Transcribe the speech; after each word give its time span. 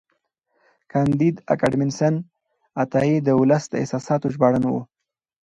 کانديد 0.91 1.35
اکاډميسن 1.53 2.13
عطایي 2.83 3.15
د 3.23 3.29
ولس 3.39 3.63
د 3.69 3.73
احساساتو 3.83 4.31
ژباړن 4.33 4.63
و. 4.67 4.73